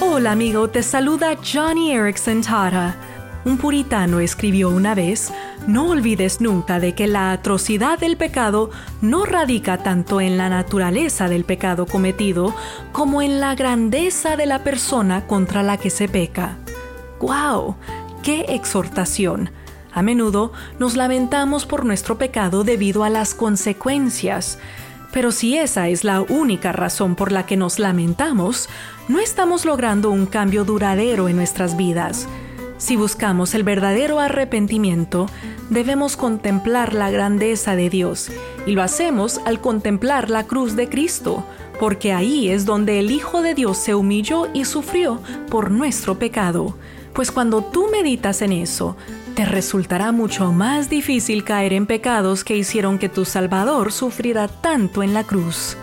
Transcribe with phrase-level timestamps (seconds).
[0.00, 2.94] Hola amigo, te saluda Johnny Erickson Tara.
[3.44, 5.32] Un puritano escribió una vez,
[5.66, 11.28] no olvides nunca de que la atrocidad del pecado no radica tanto en la naturaleza
[11.28, 12.54] del pecado cometido
[12.92, 16.58] como en la grandeza de la persona contra la que se peca.
[17.18, 17.74] ¡Guau!
[18.22, 19.50] ¡Qué exhortación!
[19.92, 24.60] A menudo nos lamentamos por nuestro pecado debido a las consecuencias.
[25.12, 28.68] Pero si esa es la única razón por la que nos lamentamos,
[29.08, 32.28] no estamos logrando un cambio duradero en nuestras vidas.
[32.76, 35.26] Si buscamos el verdadero arrepentimiento,
[35.68, 38.30] debemos contemplar la grandeza de Dios,
[38.66, 41.44] y lo hacemos al contemplar la cruz de Cristo,
[41.80, 46.76] porque ahí es donde el Hijo de Dios se humilló y sufrió por nuestro pecado.
[47.14, 48.96] Pues cuando tú meditas en eso,
[49.38, 55.04] te resultará mucho más difícil caer en pecados que hicieron que tu Salvador sufriera tanto
[55.04, 55.76] en la cruz.